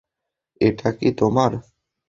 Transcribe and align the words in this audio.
এটা 0.61 0.89
কী 0.97 1.09
তোমার? 1.19 1.51